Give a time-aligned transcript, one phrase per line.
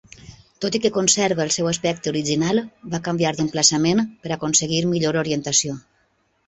[0.63, 2.63] Tot i que conserva el seu aspecte original,
[2.95, 5.81] va canviar d'emplaçament per aconseguir millor orientació.